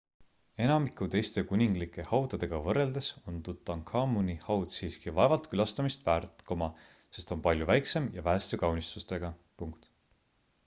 enamiku 0.65 1.07
teiste 1.15 1.41
kuninglike 1.49 2.05
haudadega 2.11 2.61
võrreldes 2.67 3.09
on 3.31 3.35
tutankhamuni 3.49 4.37
haud 4.45 4.73
siiski 4.77 5.13
vaevalt 5.19 5.49
külastamist 5.51 6.07
väärt 6.09 6.41
sest 7.19 7.33
on 7.37 7.43
palju 7.49 7.67
väiksem 7.73 8.07
ja 8.17 8.23
väheste 8.29 8.59
kaunistustega 8.63 9.31